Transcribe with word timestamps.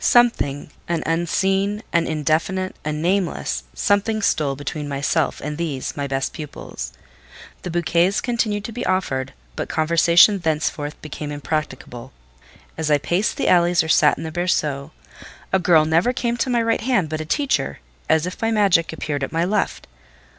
Something—an 0.03 1.03
unseen, 1.05 1.83
an 1.93 2.07
indefinite, 2.07 2.75
a 2.83 2.91
nameless—something 2.91 4.23
stole 4.23 4.55
between 4.55 4.89
myself 4.89 5.39
and 5.41 5.59
these 5.59 5.95
my 5.95 6.07
best 6.07 6.33
pupils: 6.33 6.91
the 7.61 7.69
bouquets 7.69 8.19
continued 8.19 8.63
to 8.63 8.71
be 8.71 8.83
offered, 8.87 9.31
but 9.55 9.69
conversation 9.69 10.39
thenceforth 10.39 10.99
became 11.03 11.31
impracticable. 11.31 12.11
As 12.79 12.89
I 12.89 12.97
paced 12.97 13.37
the 13.37 13.47
alleys 13.47 13.83
or 13.83 13.89
sat 13.89 14.17
in 14.17 14.23
the 14.23 14.31
berceau, 14.31 14.89
a 15.53 15.59
girl 15.59 15.85
never 15.85 16.13
came 16.13 16.35
to 16.37 16.49
my 16.49 16.63
right 16.63 16.81
hand 16.81 17.07
but 17.07 17.21
a 17.21 17.23
teacher, 17.25 17.77
as 18.09 18.25
if 18.25 18.39
by 18.39 18.49
magic, 18.49 18.91
appeared 18.91 19.23
at 19.23 19.31
my 19.31 19.45
left. 19.45 19.85